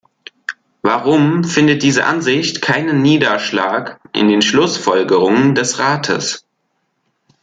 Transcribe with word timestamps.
Warum 0.81 1.43
findet 1.43 1.83
diese 1.83 2.05
Ansicht 2.05 2.63
keinen 2.63 3.03
Niederschlag 3.03 4.01
in 4.13 4.29
den 4.29 4.41
Schlussfolgerungen 4.41 5.53
des 5.53 5.77
Rates? 5.77 6.43